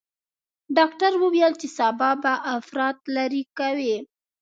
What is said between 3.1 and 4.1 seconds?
لرې کوي.